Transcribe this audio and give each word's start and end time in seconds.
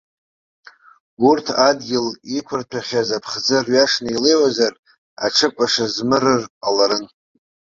Урҭ 1.27 1.45
адгьыл 1.67 2.07
иқәырҭәахьаз 2.37 3.09
аԥхӡы 3.17 3.57
рҩашны 3.65 4.09
илеиуазар, 4.15 4.73
аҽыкәаша 5.25 5.85
змырыр 5.93 6.41
ҟаларын. 6.61 7.05